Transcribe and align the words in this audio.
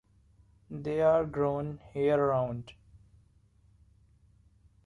They 0.71 0.99
are 1.01 1.23
grown 1.27 1.79
year-round. 1.93 2.73